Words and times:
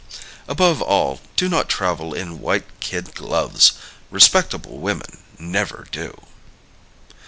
Above 0.47 0.81
all, 0.81 1.21
do 1.35 1.47
not 1.47 1.69
travel 1.69 2.11
in 2.15 2.39
white 2.41 2.65
kid 2.79 3.13
gloves. 3.13 3.73
Respectable 4.09 4.79
women 4.79 5.19
never 5.37 5.85
do. 5.91 6.23